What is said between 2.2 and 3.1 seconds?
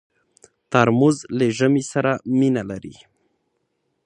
مینه لري.